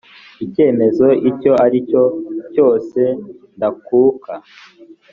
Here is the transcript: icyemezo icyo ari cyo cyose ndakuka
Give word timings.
icyemezo 0.45 1.07
icyo 1.29 1.51
ari 1.65 1.77
cyo 1.89 2.03
cyose 2.53 3.01
ndakuka 3.57 4.33